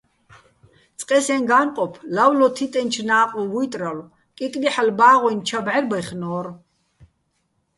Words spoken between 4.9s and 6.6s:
ბა́ღუჲნი̆ ჩა ბჵარბაჲხნო́რ.